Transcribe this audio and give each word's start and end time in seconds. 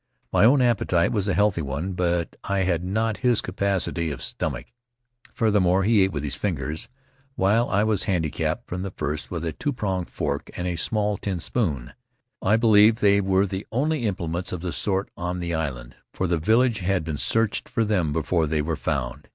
My 0.33 0.45
own 0.45 0.63
appetite 0.63 1.11
was 1.11 1.27
a 1.27 1.35
healthy 1.35 1.61
one, 1.61 1.93
but 1.93 2.35
I 2.45 2.61
had 2.61 2.83
not 2.83 3.17
his 3.17 3.39
capacity 3.39 4.09
of 4.09 4.23
stomach; 4.23 4.65
furthermore, 5.31 5.83
he 5.83 6.01
ate 6.01 6.11
with 6.11 6.23
his 6.23 6.33
fingers, 6.35 6.89
while 7.35 7.69
I 7.69 7.83
was 7.83 8.05
handi 8.05 8.31
capped 8.31 8.67
from 8.67 8.81
the 8.81 8.89
first 8.89 9.29
with 9.29 9.45
a 9.45 9.53
two 9.53 9.71
prong 9.71 10.05
fork 10.05 10.49
and 10.57 10.67
a 10.67 10.75
small 10.75 11.17
tin 11.17 11.39
spoon. 11.39 11.93
I 12.41 12.57
believe 12.57 12.95
they 12.95 13.21
were 13.21 13.45
the 13.45 13.67
only 13.71 14.07
implements 14.07 14.51
of 14.51 14.61
the 14.61 14.73
sort 14.73 15.11
on 15.15 15.39
the 15.39 15.53
island, 15.53 15.93
for 16.11 16.25
the 16.25 16.39
village 16.39 16.79
had 16.79 17.03
been 17.03 17.17
searched 17.17 17.69
for 17.69 17.85
them 17.85 18.11
before 18.11 18.47
they 18.47 18.63
were 18.63 18.75
found. 18.75 19.27